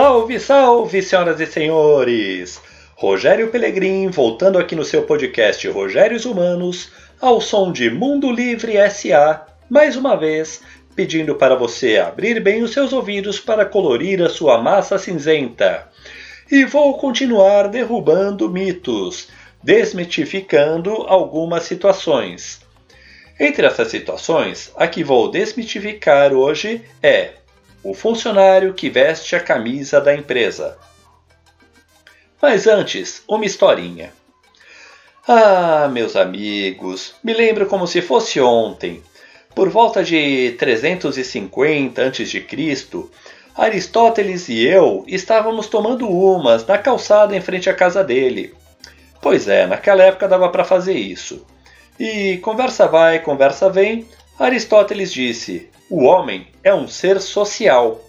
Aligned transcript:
Salve, 0.00 0.38
salve, 0.38 1.02
senhoras 1.02 1.40
e 1.40 1.46
senhores! 1.46 2.60
Rogério 2.94 3.48
Pelegrim 3.48 4.06
voltando 4.06 4.56
aqui 4.56 4.76
no 4.76 4.84
seu 4.84 5.02
podcast 5.02 5.66
Rogérios 5.66 6.24
Humanos, 6.24 6.92
ao 7.20 7.40
som 7.40 7.72
de 7.72 7.90
Mundo 7.90 8.30
Livre 8.30 8.74
SA, 8.92 9.44
mais 9.68 9.96
uma 9.96 10.14
vez 10.14 10.62
pedindo 10.94 11.34
para 11.34 11.56
você 11.56 11.98
abrir 11.98 12.38
bem 12.38 12.62
os 12.62 12.72
seus 12.72 12.92
ouvidos 12.92 13.40
para 13.40 13.66
colorir 13.66 14.22
a 14.22 14.28
sua 14.28 14.56
massa 14.62 14.98
cinzenta. 14.98 15.88
E 16.48 16.64
vou 16.64 16.96
continuar 16.96 17.66
derrubando 17.66 18.48
mitos, 18.48 19.26
desmitificando 19.60 20.92
algumas 21.08 21.64
situações. 21.64 22.60
Entre 23.40 23.66
essas 23.66 23.88
situações, 23.88 24.70
a 24.76 24.86
que 24.86 25.02
vou 25.02 25.28
desmitificar 25.28 26.32
hoje 26.32 26.82
é 27.02 27.32
o 27.82 27.94
funcionário 27.94 28.74
que 28.74 28.90
veste 28.90 29.36
a 29.36 29.40
camisa 29.40 30.00
da 30.00 30.14
empresa. 30.14 30.76
Mas 32.40 32.66
antes, 32.66 33.22
uma 33.28 33.44
historinha. 33.44 34.12
Ah, 35.26 35.88
meus 35.92 36.16
amigos, 36.16 37.14
me 37.22 37.34
lembro 37.34 37.66
como 37.66 37.86
se 37.86 38.00
fosse 38.00 38.40
ontem. 38.40 39.02
Por 39.54 39.68
volta 39.68 40.04
de 40.04 40.54
350 40.58 42.02
a.C., 42.02 42.46
Aristóteles 43.56 44.48
e 44.48 44.64
eu 44.64 45.04
estávamos 45.08 45.66
tomando 45.66 46.08
umas 46.08 46.64
na 46.64 46.78
calçada 46.78 47.36
em 47.36 47.40
frente 47.40 47.68
à 47.68 47.74
casa 47.74 48.04
dele. 48.04 48.54
Pois 49.20 49.48
é, 49.48 49.66
naquela 49.66 50.04
época 50.04 50.28
dava 50.28 50.48
para 50.48 50.64
fazer 50.64 50.94
isso. 50.94 51.44
E 51.98 52.38
conversa 52.38 52.86
vai, 52.86 53.18
conversa 53.18 53.68
vem, 53.68 54.06
Aristóteles 54.38 55.12
disse: 55.12 55.68
o 55.90 56.04
homem 56.04 56.46
é 56.62 56.74
um 56.74 56.86
ser 56.86 57.20
social. 57.20 58.04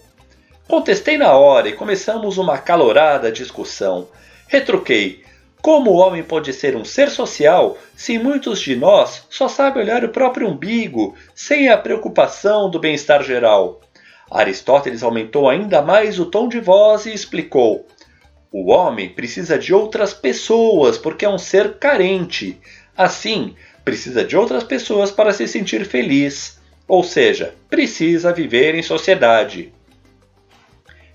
Contestei 0.68 1.16
na 1.16 1.32
hora 1.32 1.68
e 1.68 1.72
começamos 1.72 2.36
uma 2.36 2.58
calorada 2.58 3.32
discussão. 3.32 4.06
Retruquei: 4.46 5.24
como 5.62 5.90
o 5.90 5.96
homem 5.96 6.22
pode 6.22 6.52
ser 6.52 6.76
um 6.76 6.84
ser 6.84 7.10
social 7.10 7.78
se 7.96 8.18
muitos 8.18 8.60
de 8.60 8.76
nós 8.76 9.26
só 9.30 9.48
sabem 9.48 9.82
olhar 9.82 10.04
o 10.04 10.10
próprio 10.10 10.48
umbigo, 10.48 11.14
sem 11.34 11.68
a 11.68 11.78
preocupação 11.78 12.70
do 12.70 12.78
bem-estar 12.78 13.22
geral? 13.22 13.80
Aristóteles 14.30 15.02
aumentou 15.02 15.48
ainda 15.48 15.80
mais 15.80 16.20
o 16.20 16.26
tom 16.26 16.48
de 16.48 16.60
voz 16.60 17.06
e 17.06 17.14
explicou: 17.14 17.86
o 18.52 18.70
homem 18.70 19.08
precisa 19.08 19.58
de 19.58 19.72
outras 19.72 20.12
pessoas 20.12 20.98
porque 20.98 21.24
é 21.24 21.28
um 21.30 21.38
ser 21.38 21.78
carente. 21.78 22.60
Assim, 22.94 23.54
precisa 23.82 24.22
de 24.22 24.36
outras 24.36 24.62
pessoas 24.62 25.10
para 25.10 25.32
se 25.32 25.48
sentir 25.48 25.86
feliz, 25.86 26.59
ou 26.90 27.04
seja, 27.04 27.54
precisa 27.68 28.32
viver 28.32 28.74
em 28.74 28.82
sociedade. 28.82 29.72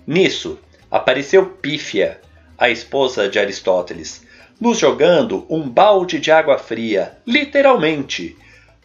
Nisso, 0.07 0.57
apareceu 0.89 1.47
Pífia, 1.47 2.21
a 2.57 2.69
esposa 2.69 3.27
de 3.27 3.37
Aristóteles, 3.37 4.25
nos 4.57 4.77
jogando 4.77 5.45
um 5.49 5.67
balde 5.67 6.17
de 6.17 6.31
água 6.31 6.57
fria, 6.57 7.17
literalmente, 7.27 8.37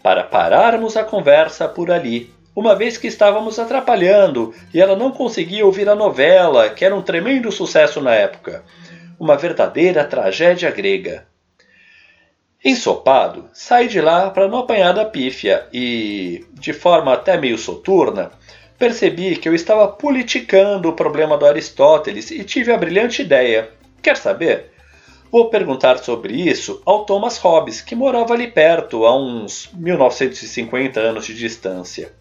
para 0.03 0.25
pararmos 0.25 0.97
a 0.97 1.05
conversa 1.05 1.69
por 1.69 1.93
ali, 1.93 2.35
uma 2.57 2.75
vez 2.75 2.99
que 2.99 3.07
estávamos 3.07 3.61
atrapalhando 3.61 4.53
e 4.75 4.81
ela 4.81 4.97
não 4.97 5.13
conseguia 5.13 5.65
ouvir 5.65 5.89
a 5.89 5.95
novela, 5.95 6.71
que 6.71 6.85
era 6.85 6.97
um 6.97 7.03
tremendo 7.03 7.53
sucesso 7.53 8.01
na 8.01 8.17
época. 8.17 8.65
Uma 9.17 9.37
verdadeira 9.37 10.03
tragédia 10.03 10.73
grega. 10.73 11.25
Ensopado, 12.63 13.49
saí 13.55 13.89
de 13.89 14.03
lá 14.03 14.31
para 14.31 14.47
não 14.47 14.59
apanhar 14.59 14.93
da 14.93 15.05
pífia 15.05 15.67
e, 15.73 16.45
de 16.53 16.75
forma 16.75 17.15
até 17.15 17.39
meio 17.39 17.57
soturna, 17.57 18.31
percebi 18.79 19.37
que 19.37 19.49
eu 19.49 19.55
estava 19.55 19.89
politicando 19.89 20.91
o 20.91 20.93
problema 20.93 21.39
do 21.39 21.47
Aristóteles 21.47 22.31
e 22.31 22.45
tive 22.45 22.71
a 22.71 22.77
brilhante 22.77 23.23
ideia. 23.23 23.71
Quer 24.03 24.17
saber? 24.19 24.73
Vou 25.33 25.49
perguntar 25.49 25.99
sobre 25.99 26.35
isso 26.35 26.83
ao 26.85 27.05
Thomas 27.07 27.39
Hobbes, 27.39 27.81
que 27.81 27.95
morava 27.95 28.35
ali 28.35 28.49
perto, 28.49 29.07
a 29.07 29.17
uns 29.17 29.71
1950 29.73 31.01
anos 31.01 31.25
de 31.25 31.35
distância. 31.35 32.13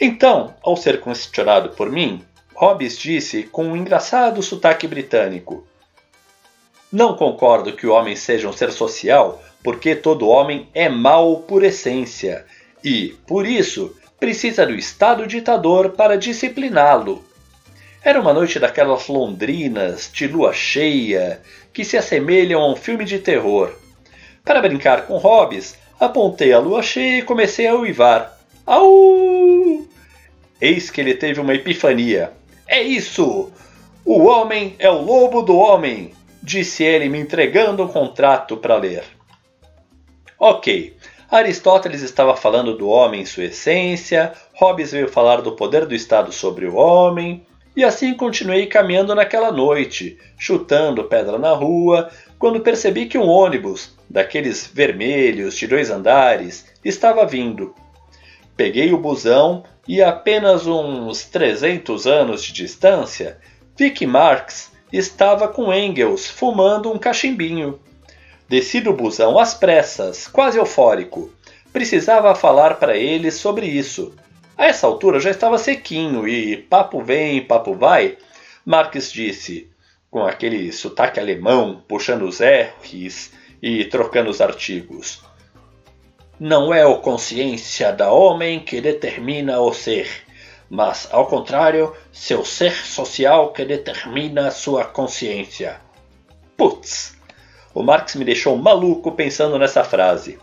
Então, 0.00 0.54
ao 0.62 0.76
ser 0.76 1.02
questionado 1.02 1.70
por 1.70 1.90
mim, 1.90 2.22
Hobbes 2.54 2.96
disse 2.96 3.42
com 3.42 3.64
um 3.64 3.76
engraçado 3.76 4.42
sotaque 4.42 4.86
britânico: 4.86 5.66
não 6.94 7.16
concordo 7.16 7.72
que 7.72 7.88
o 7.88 7.92
homem 7.92 8.14
seja 8.14 8.48
um 8.48 8.52
ser 8.52 8.70
social, 8.70 9.42
porque 9.64 9.96
todo 9.96 10.28
homem 10.28 10.68
é 10.72 10.88
mau 10.88 11.38
por 11.38 11.64
essência 11.64 12.46
e, 12.84 13.16
por 13.26 13.44
isso, 13.44 13.96
precisa 14.20 14.64
do 14.64 14.76
Estado 14.76 15.26
ditador 15.26 15.90
para 15.90 16.16
discipliná-lo. 16.16 17.24
Era 18.00 18.20
uma 18.20 18.32
noite 18.32 18.60
daquelas 18.60 19.08
londrinas 19.08 20.08
de 20.12 20.28
lua 20.28 20.52
cheia 20.52 21.40
que 21.72 21.84
se 21.84 21.96
assemelham 21.96 22.62
a 22.62 22.70
um 22.70 22.76
filme 22.76 23.04
de 23.04 23.18
terror. 23.18 23.74
Para 24.44 24.62
brincar 24.62 25.04
com 25.08 25.16
Hobbes, 25.16 25.76
apontei 25.98 26.52
a 26.52 26.60
lua 26.60 26.80
cheia 26.80 27.18
e 27.18 27.22
comecei 27.22 27.66
a 27.66 27.74
uivar. 27.74 28.38
Au! 28.64 29.84
Eis 30.60 30.90
que 30.90 31.00
ele 31.00 31.14
teve 31.14 31.40
uma 31.40 31.54
epifania. 31.54 32.30
É 32.68 32.80
isso! 32.80 33.50
O 34.04 34.22
homem 34.26 34.76
é 34.78 34.88
o 34.88 35.02
lobo 35.02 35.42
do 35.42 35.56
homem! 35.56 36.12
Disse 36.44 36.84
ele, 36.84 37.08
me 37.08 37.18
entregando 37.18 37.82
um 37.82 37.88
contrato 37.88 38.58
para 38.58 38.76
ler. 38.76 39.02
Ok, 40.38 40.94
Aristóteles 41.30 42.02
estava 42.02 42.36
falando 42.36 42.76
do 42.76 42.86
homem 42.86 43.22
em 43.22 43.26
sua 43.26 43.44
essência, 43.44 44.32
Hobbes 44.52 44.92
veio 44.92 45.08
falar 45.08 45.40
do 45.40 45.52
poder 45.52 45.86
do 45.86 45.94
Estado 45.94 46.30
sobre 46.30 46.66
o 46.66 46.74
homem, 46.74 47.46
e 47.74 47.82
assim 47.82 48.12
continuei 48.12 48.66
caminhando 48.66 49.14
naquela 49.14 49.50
noite, 49.50 50.18
chutando 50.38 51.04
pedra 51.04 51.38
na 51.38 51.52
rua, 51.52 52.10
quando 52.38 52.60
percebi 52.60 53.06
que 53.06 53.16
um 53.16 53.26
ônibus, 53.26 53.96
daqueles 54.08 54.66
vermelhos 54.66 55.56
de 55.56 55.66
dois 55.66 55.90
andares, 55.90 56.66
estava 56.84 57.24
vindo. 57.24 57.74
Peguei 58.54 58.92
o 58.92 58.98
busão 58.98 59.64
e 59.88 60.02
a 60.02 60.10
apenas 60.10 60.66
uns 60.66 61.24
300 61.24 62.06
anos 62.06 62.44
de 62.44 62.52
distância, 62.52 63.38
vi 63.76 63.90
que 63.90 64.06
Marx 64.06 64.73
estava 64.96 65.48
com 65.48 65.74
Engels 65.74 66.28
fumando 66.28 66.92
um 66.92 66.98
cachimbinho. 66.98 67.80
Desci 68.48 68.80
do 68.80 68.92
busão 68.92 69.38
às 69.38 69.52
pressas, 69.52 70.28
quase 70.28 70.56
eufórico. 70.56 71.32
Precisava 71.72 72.32
falar 72.36 72.74
para 72.76 72.96
ele 72.96 73.32
sobre 73.32 73.66
isso. 73.66 74.14
A 74.56 74.66
essa 74.66 74.86
altura 74.86 75.18
já 75.18 75.30
estava 75.30 75.58
sequinho 75.58 76.28
e 76.28 76.56
papo 76.56 77.02
vem, 77.02 77.44
papo 77.44 77.74
vai. 77.74 78.16
Marx 78.64 79.10
disse, 79.10 79.68
com 80.08 80.22
aquele 80.22 80.70
sotaque 80.70 81.18
alemão, 81.18 81.82
puxando 81.88 82.22
os 82.22 82.38
R's 82.40 83.32
e 83.60 83.84
trocando 83.86 84.30
os 84.30 84.40
artigos. 84.40 85.24
Não 86.38 86.72
é 86.72 86.82
a 86.82 86.94
consciência 86.98 87.92
da 87.92 88.12
homem 88.12 88.60
que 88.60 88.80
determina 88.80 89.60
o 89.60 89.72
ser 89.72 90.08
mas, 90.68 91.08
ao 91.12 91.26
contrário, 91.26 91.94
seu 92.12 92.44
ser 92.44 92.72
social 92.72 93.52
que 93.52 93.64
determina 93.64 94.50
sua 94.50 94.84
consciência. 94.84 95.80
Putz! 96.56 97.16
O 97.74 97.82
Marx 97.82 98.14
me 98.14 98.24
deixou 98.24 98.56
maluco 98.56 99.12
pensando 99.12 99.58
nessa 99.58 99.82
frase. 99.82 100.38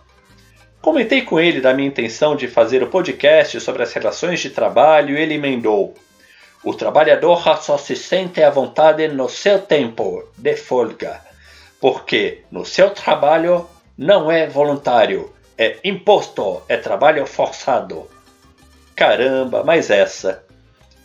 Comentei 0.81 1.21
com 1.21 1.39
ele 1.39 1.61
da 1.61 1.73
minha 1.73 1.87
intenção 1.87 2.35
de 2.35 2.47
fazer 2.47 2.83
o 2.83 2.87
podcast 2.87 3.59
sobre 3.61 3.83
as 3.83 3.93
relações 3.93 4.39
de 4.39 4.49
trabalho 4.49 5.17
e 5.17 5.21
ele 5.21 5.35
emendou. 5.35 5.93
O 6.63 6.73
trabalhador 6.73 7.41
só 7.61 7.77
se 7.77 7.95
sente 7.95 8.43
à 8.43 8.49
vontade 8.49 9.07
no 9.07 9.29
seu 9.29 9.59
tempo 9.59 10.27
de 10.37 10.55
folga, 10.55 11.21
porque 11.79 12.43
no 12.51 12.65
seu 12.65 12.89
trabalho 12.91 13.67
não 13.97 14.31
é 14.31 14.45
voluntário, 14.47 15.33
é 15.57 15.77
imposto, 15.83 16.61
é 16.67 16.77
trabalho 16.77 17.25
forçado. 17.25 18.07
Caramba, 19.01 19.63
mas 19.63 19.89
essa. 19.89 20.43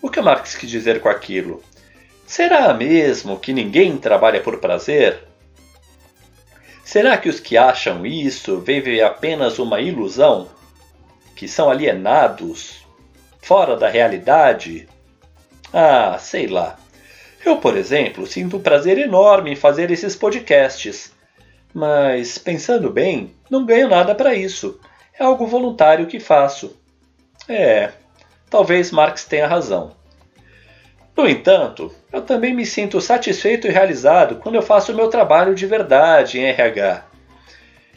O 0.02 0.10
que 0.10 0.20
Marx 0.20 0.54
quis 0.54 0.68
dizer 0.68 1.00
com 1.00 1.08
aquilo? 1.08 1.62
Será 2.26 2.74
mesmo 2.74 3.40
que 3.40 3.54
ninguém 3.54 3.96
trabalha 3.96 4.38
por 4.38 4.58
prazer? 4.58 5.20
Será 6.84 7.16
que 7.16 7.30
os 7.30 7.40
que 7.40 7.56
acham 7.56 8.04
isso 8.04 8.60
vivem 8.60 9.00
apenas 9.00 9.58
uma 9.58 9.80
ilusão? 9.80 10.46
Que 11.34 11.48
são 11.48 11.70
alienados? 11.70 12.86
Fora 13.40 13.74
da 13.78 13.88
realidade? 13.88 14.86
Ah, 15.72 16.18
sei 16.20 16.48
lá. 16.48 16.78
Eu, 17.42 17.56
por 17.56 17.78
exemplo, 17.78 18.26
sinto 18.26 18.58
um 18.58 18.62
prazer 18.62 18.98
enorme 18.98 19.52
em 19.52 19.56
fazer 19.56 19.90
esses 19.90 20.14
podcasts. 20.14 21.14
Mas, 21.72 22.36
pensando 22.36 22.90
bem, 22.90 23.34
não 23.48 23.64
ganho 23.64 23.88
nada 23.88 24.14
para 24.14 24.34
isso. 24.34 24.78
É 25.18 25.24
algo 25.24 25.46
voluntário 25.46 26.06
que 26.06 26.20
faço. 26.20 26.76
É, 27.48 27.92
talvez 28.50 28.90
Marx 28.90 29.24
tenha 29.24 29.46
razão. 29.46 29.94
No 31.16 31.28
entanto, 31.28 31.94
eu 32.12 32.20
também 32.20 32.54
me 32.54 32.66
sinto 32.66 33.00
satisfeito 33.00 33.66
e 33.66 33.70
realizado 33.70 34.36
quando 34.36 34.56
eu 34.56 34.62
faço 34.62 34.92
o 34.92 34.94
meu 34.94 35.08
trabalho 35.08 35.54
de 35.54 35.64
verdade 35.64 36.38
em 36.38 36.44
RH. 36.44 37.04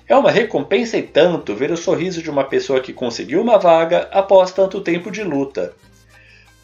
É 0.07 0.15
uma 0.15 0.31
recompensa 0.31 0.97
e 0.97 1.03
tanto 1.03 1.53
ver 1.53 1.69
o 1.71 1.77
sorriso 1.77 2.23
de 2.23 2.29
uma 2.29 2.43
pessoa 2.43 2.79
que 2.79 2.93
conseguiu 2.93 3.41
uma 3.41 3.59
vaga 3.59 4.07
após 4.11 4.51
tanto 4.51 4.81
tempo 4.81 5.11
de 5.11 5.23
luta. 5.23 5.73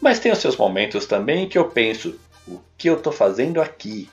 Mas 0.00 0.18
tem 0.18 0.32
os 0.32 0.38
seus 0.38 0.56
momentos 0.56 1.06
também 1.06 1.48
que 1.48 1.58
eu 1.58 1.68
penso: 1.68 2.18
o 2.48 2.58
que 2.76 2.88
eu 2.88 2.96
estou 2.96 3.12
fazendo 3.12 3.60
aqui? 3.60 4.08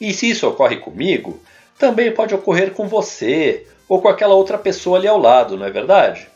E 0.00 0.12
se 0.12 0.28
isso 0.28 0.48
ocorre 0.48 0.78
comigo, 0.78 1.40
também 1.78 2.12
pode 2.12 2.34
ocorrer 2.34 2.72
com 2.72 2.88
você 2.88 3.66
ou 3.88 4.00
com 4.00 4.08
aquela 4.08 4.34
outra 4.34 4.58
pessoa 4.58 4.98
ali 4.98 5.06
ao 5.06 5.18
lado, 5.18 5.56
não 5.56 5.66
é 5.66 5.70
verdade? 5.70 6.28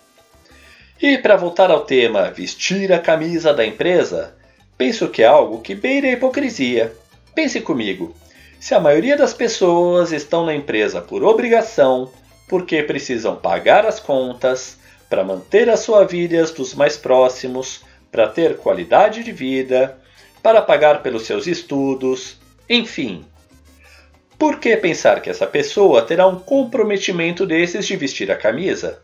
E 1.02 1.16
para 1.16 1.34
voltar 1.34 1.70
ao 1.70 1.80
tema 1.80 2.30
vestir 2.30 2.92
a 2.92 2.98
camisa 2.98 3.54
da 3.54 3.64
empresa, 3.64 4.34
penso 4.76 5.08
que 5.08 5.22
é 5.22 5.26
algo 5.26 5.62
que 5.62 5.74
beira 5.74 6.06
a 6.06 6.12
hipocrisia. 6.12 6.92
Pense 7.34 7.58
comigo: 7.62 8.14
se 8.58 8.74
a 8.74 8.80
maioria 8.80 9.16
das 9.16 9.32
pessoas 9.32 10.12
estão 10.12 10.44
na 10.44 10.54
empresa 10.54 11.00
por 11.00 11.24
obrigação, 11.24 12.12
porque 12.46 12.82
precisam 12.82 13.34
pagar 13.34 13.86
as 13.86 13.98
contas, 13.98 14.76
para 15.08 15.24
manter 15.24 15.70
as 15.70 15.80
suas 15.80 16.10
vidas 16.10 16.50
dos 16.50 16.74
mais 16.74 16.98
próximos, 16.98 17.80
para 18.12 18.28
ter 18.28 18.58
qualidade 18.58 19.24
de 19.24 19.32
vida, 19.32 19.98
para 20.42 20.60
pagar 20.60 21.02
pelos 21.02 21.22
seus 21.24 21.46
estudos, 21.46 22.36
enfim. 22.68 23.24
Por 24.38 24.60
que 24.60 24.76
pensar 24.76 25.22
que 25.22 25.30
essa 25.30 25.46
pessoa 25.46 26.02
terá 26.02 26.26
um 26.26 26.38
comprometimento 26.38 27.46
desses 27.46 27.86
de 27.86 27.96
vestir 27.96 28.30
a 28.30 28.36
camisa? 28.36 29.02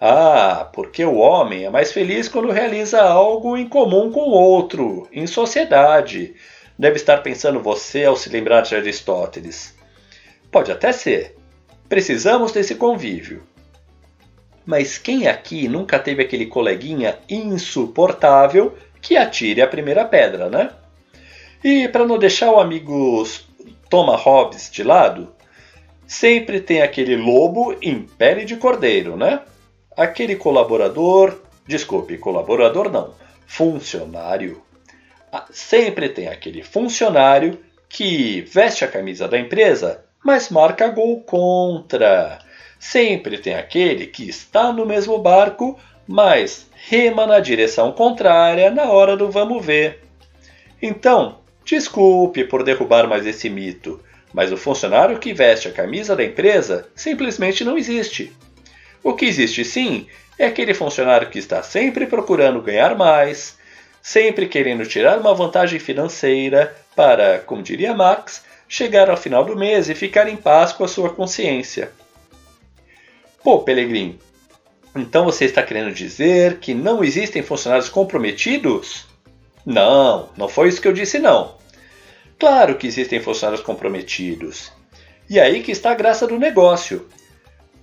Ah, 0.00 0.70
porque 0.72 1.04
o 1.04 1.16
homem 1.16 1.64
é 1.64 1.70
mais 1.70 1.92
feliz 1.92 2.28
quando 2.28 2.52
realiza 2.52 3.02
algo 3.02 3.56
em 3.56 3.68
comum 3.68 4.12
com 4.12 4.20
o 4.20 4.30
outro, 4.30 5.08
em 5.12 5.26
sociedade. 5.26 6.34
Deve 6.78 6.96
estar 6.96 7.18
pensando 7.18 7.58
você 7.58 8.04
ao 8.04 8.16
se 8.16 8.30
lembrar 8.30 8.60
de 8.60 8.76
Aristóteles. 8.76 9.74
Pode 10.52 10.70
até 10.70 10.92
ser. 10.92 11.36
Precisamos 11.88 12.52
desse 12.52 12.76
convívio. 12.76 13.42
Mas 14.64 14.98
quem 14.98 15.26
aqui 15.26 15.66
nunca 15.66 15.98
teve 15.98 16.22
aquele 16.22 16.46
coleguinha 16.46 17.18
insuportável 17.28 18.76
que 19.00 19.16
atire 19.16 19.62
a 19.62 19.66
primeira 19.66 20.04
pedra, 20.04 20.48
né? 20.48 20.70
E 21.64 21.88
para 21.88 22.06
não 22.06 22.18
deixar 22.18 22.52
o 22.52 22.60
amigo 22.60 23.26
Toma 23.90 24.14
Hobbes 24.14 24.70
de 24.70 24.84
lado, 24.84 25.34
sempre 26.06 26.60
tem 26.60 26.82
aquele 26.82 27.16
lobo 27.16 27.74
em 27.82 28.02
pele 28.02 28.44
de 28.44 28.56
cordeiro, 28.56 29.16
né? 29.16 29.40
Aquele 29.98 30.36
colaborador, 30.36 31.40
desculpe, 31.66 32.18
colaborador 32.18 32.88
não, 32.88 33.14
funcionário. 33.48 34.62
Ah, 35.32 35.44
sempre 35.50 36.08
tem 36.08 36.28
aquele 36.28 36.62
funcionário 36.62 37.58
que 37.88 38.42
veste 38.42 38.84
a 38.84 38.88
camisa 38.88 39.26
da 39.26 39.36
empresa, 39.36 40.04
mas 40.24 40.50
marca 40.50 40.86
gol 40.86 41.20
contra 41.22 42.38
Sempre 42.78 43.38
tem 43.38 43.54
aquele 43.54 44.06
que 44.06 44.28
está 44.28 44.72
no 44.72 44.86
mesmo 44.86 45.18
barco, 45.18 45.76
mas 46.06 46.68
rema 46.88 47.26
na 47.26 47.40
direção 47.40 47.90
contrária 47.90 48.70
na 48.70 48.84
hora 48.92 49.16
do 49.16 49.28
vamos 49.32 49.66
ver. 49.66 50.04
Então, 50.80 51.40
desculpe 51.64 52.44
por 52.44 52.62
derrubar 52.62 53.08
mais 53.08 53.26
esse 53.26 53.50
mito, 53.50 54.00
mas 54.32 54.52
o 54.52 54.56
funcionário 54.56 55.18
que 55.18 55.34
veste 55.34 55.66
a 55.66 55.72
camisa 55.72 56.14
da 56.14 56.24
empresa 56.24 56.86
simplesmente 56.94 57.64
não 57.64 57.76
existe. 57.76 58.32
O 59.08 59.14
que 59.14 59.24
existe 59.24 59.64
sim 59.64 60.06
é 60.38 60.44
aquele 60.44 60.74
funcionário 60.74 61.30
que 61.30 61.38
está 61.38 61.62
sempre 61.62 62.06
procurando 62.06 62.60
ganhar 62.60 62.94
mais, 62.94 63.56
sempre 64.02 64.46
querendo 64.46 64.84
tirar 64.84 65.18
uma 65.18 65.32
vantagem 65.32 65.80
financeira 65.80 66.76
para, 66.94 67.38
como 67.38 67.62
diria 67.62 67.94
Marx, 67.94 68.44
chegar 68.68 69.08
ao 69.08 69.16
final 69.16 69.46
do 69.46 69.56
mês 69.56 69.88
e 69.88 69.94
ficar 69.94 70.28
em 70.28 70.36
paz 70.36 70.74
com 70.74 70.84
a 70.84 70.88
sua 70.88 71.08
consciência. 71.08 71.90
Pô, 73.42 73.60
Pelegrim, 73.60 74.18
então 74.94 75.24
você 75.24 75.46
está 75.46 75.62
querendo 75.62 75.90
dizer 75.90 76.58
que 76.58 76.74
não 76.74 77.02
existem 77.02 77.42
funcionários 77.42 77.88
comprometidos? 77.88 79.06
Não, 79.64 80.28
não 80.36 80.50
foi 80.50 80.68
isso 80.68 80.82
que 80.82 80.88
eu 80.88 80.92
disse, 80.92 81.18
não. 81.18 81.54
Claro 82.38 82.74
que 82.74 82.86
existem 82.86 83.20
funcionários 83.20 83.64
comprometidos. 83.64 84.70
E 85.30 85.40
aí 85.40 85.62
que 85.62 85.72
está 85.72 85.92
a 85.92 85.94
graça 85.94 86.26
do 86.26 86.38
negócio. 86.38 87.08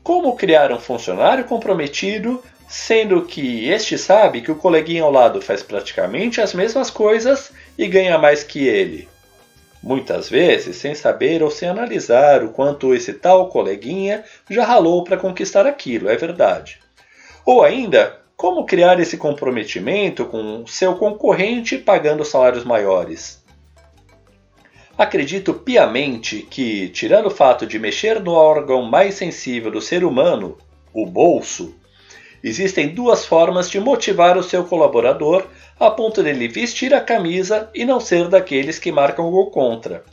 Como 0.05 0.35
criar 0.35 0.71
um 0.71 0.79
funcionário 0.79 1.45
comprometido, 1.45 2.41
sendo 2.67 3.23
que 3.23 3.67
este 3.67 3.97
sabe 3.97 4.39
que 4.39 4.51
o 4.51 4.55
coleguinha 4.55 5.01
ao 5.01 5.11
lado 5.11 5.41
faz 5.41 5.63
praticamente 5.63 6.39
as 6.39 6.53
mesmas 6.53 6.91
coisas 6.91 7.51
e 7.75 7.87
ganha 7.87 8.15
mais 8.19 8.43
que 8.43 8.67
ele? 8.67 9.09
muitas 9.81 10.29
vezes 10.29 10.77
sem 10.77 10.95
saber 10.95 11.43
ou 11.43 11.51
sem 11.51 11.69
analisar 11.69 12.43
o 12.43 12.49
quanto 12.49 12.93
esse 12.93 13.13
tal 13.13 13.49
coleguinha 13.49 14.23
já 14.49 14.65
ralou 14.65 15.03
para 15.03 15.15
conquistar 15.15 15.67
aquilo, 15.67 16.09
é 16.09 16.15
verdade. 16.15 16.79
Ou 17.45 17.63
ainda, 17.63 18.19
como 18.35 18.65
criar 18.65 18.99
esse 18.99 19.15
comprometimento 19.15 20.25
com 20.25 20.65
seu 20.65 20.95
concorrente 20.95 21.77
pagando 21.77 22.25
salários 22.25 22.63
maiores. 22.63 23.44
Acredito 24.97 25.53
piamente 25.53 26.47
que, 26.49 26.87
tirando 26.87 27.25
o 27.25 27.31
fato 27.31 27.67
de 27.67 27.77
mexer 27.77 28.21
no 28.21 28.31
órgão 28.31 28.81
mais 28.83 29.15
sensível 29.15 29.69
do 29.69 29.81
ser 29.81 30.05
humano, 30.05 30.57
o 30.93 31.05
bolso, 31.05 31.75
existem 32.41 32.95
duas 32.95 33.25
formas 33.25 33.69
de 33.69 33.77
motivar 33.77 34.37
o 34.37 34.43
seu 34.43 34.63
colaborador 34.63 35.47
a 35.77 35.91
ponto 35.91 36.23
dele 36.23 36.47
vestir 36.47 36.93
a 36.93 37.01
camisa 37.01 37.69
e 37.75 37.83
não 37.83 37.99
ser 37.99 38.29
daqueles 38.29 38.79
que 38.79 38.89
marcam 38.89 39.29
gol 39.29 39.51
contra. 39.51 40.05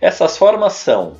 Essas 0.00 0.36
formas 0.36 0.72
são 0.72 1.14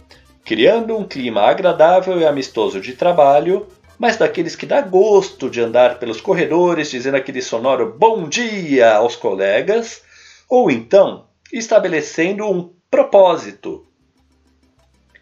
criando 0.44 0.96
um 0.96 1.04
clima 1.04 1.42
agradável 1.42 2.18
e 2.18 2.26
amistoso 2.26 2.80
de 2.80 2.94
trabalho, 2.94 3.68
mas 3.96 4.16
daqueles 4.16 4.56
que 4.56 4.66
dá 4.66 4.80
gosto 4.80 5.48
de 5.48 5.60
andar 5.60 6.00
pelos 6.00 6.20
corredores 6.20 6.90
dizendo 6.90 7.16
aquele 7.16 7.42
sonoro 7.42 7.94
bom 7.96 8.28
dia 8.28 8.92
aos 8.96 9.14
colegas, 9.14 10.02
ou 10.48 10.68
então 10.68 11.30
estabelecendo 11.52 12.48
um 12.48 12.72
propósito. 12.90 13.86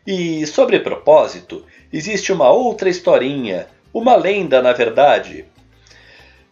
E 0.06 0.46
sobre 0.46 0.80
propósito, 0.80 1.64
existe 1.92 2.32
uma 2.32 2.50
outra 2.50 2.88
historinha, 2.88 3.66
uma 3.92 4.16
lenda 4.16 4.62
na 4.62 4.72
verdade, 4.72 5.46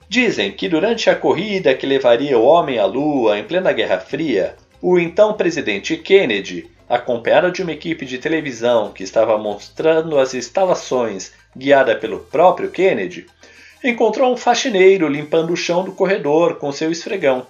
Dizem 0.09 0.53
que 0.53 0.71
durante 0.71 1.11
a 1.11 1.15
corrida 1.15 1.75
que 1.75 1.87
levaria 1.87 2.39
o 2.39 2.43
homem 2.43 2.79
à 2.79 2.87
Lua 2.87 3.39
em 3.39 3.45
plena 3.45 3.73
Guerra 3.73 3.99
Fria, 3.99 4.57
o 4.81 4.99
então 4.99 5.35
presidente 5.35 5.99
Kennedy, 5.99 6.67
acompanhado 6.89 7.53
de 7.53 7.61
uma 7.61 7.73
equipe 7.73 8.07
de 8.07 8.17
televisão 8.17 8.91
que 8.91 9.03
estava 9.03 9.37
mostrando 9.37 10.19
as 10.19 10.33
instalações 10.33 11.35
guiada 11.55 11.95
pelo 11.95 12.21
próprio 12.21 12.71
Kennedy, 12.71 13.27
encontrou 13.85 14.33
um 14.33 14.37
faxineiro 14.37 15.07
limpando 15.07 15.53
o 15.53 15.57
chão 15.57 15.85
do 15.85 15.93
corredor 15.93 16.55
com 16.55 16.73
seu 16.73 16.91
esfregão. 16.91 17.47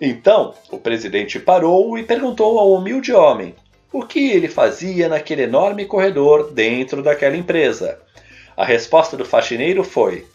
Então, 0.00 0.54
o 0.70 0.78
presidente 0.78 1.40
parou 1.40 1.98
e 1.98 2.02
perguntou 2.02 2.58
ao 2.58 2.72
humilde 2.72 3.12
homem 3.12 3.54
o 3.92 4.02
que 4.04 4.30
ele 4.30 4.48
fazia 4.48 5.08
naquele 5.08 5.42
enorme 5.42 5.86
corredor 5.86 6.52
dentro 6.52 7.02
daquela 7.02 7.36
empresa. 7.36 7.98
A 8.56 8.64
resposta 8.64 9.16
do 9.16 9.24
faxineiro 9.24 9.82
foi: 9.82 10.26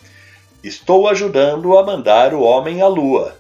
Estou 0.64 1.08
ajudando 1.08 1.78
a 1.78 1.86
mandar 1.86 2.34
o 2.34 2.42
homem 2.42 2.82
à 2.82 2.88
lua. 2.88 3.38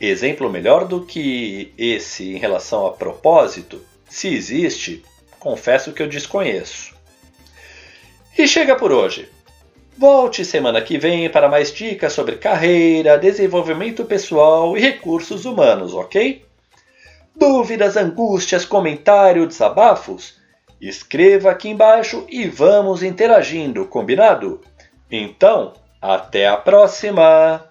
Exemplo 0.00 0.48
melhor 0.48 0.86
do 0.86 1.04
que 1.04 1.74
esse 1.76 2.32
em 2.34 2.38
relação 2.38 2.86
a 2.86 2.92
propósito, 2.92 3.80
se 4.08 4.28
existe, 4.28 5.04
confesso 5.38 5.92
que 5.92 6.02
eu 6.02 6.08
desconheço. 6.08 6.94
E 8.38 8.46
chega 8.46 8.76
por 8.76 8.92
hoje. 8.92 9.28
Volte 9.96 10.44
semana 10.44 10.80
que 10.80 10.96
vem 10.96 11.28
para 11.28 11.48
mais 11.48 11.72
dicas 11.72 12.12
sobre 12.12 12.36
carreira, 12.36 13.18
desenvolvimento 13.18 14.04
pessoal 14.04 14.76
e 14.76 14.80
recursos 14.80 15.44
humanos, 15.44 15.94
ok? 15.94 16.44
Dúvidas, 17.36 17.96
angústias, 17.96 18.64
comentário, 18.64 19.46
desabafos? 19.46 20.38
Escreva 20.80 21.50
aqui 21.50 21.68
embaixo 21.68 22.24
e 22.28 22.46
vamos 22.46 23.02
interagindo, 23.02 23.86
combinado? 23.86 24.60
Então, 25.10 25.74
até 26.00 26.48
a 26.48 26.56
próxima! 26.56 27.69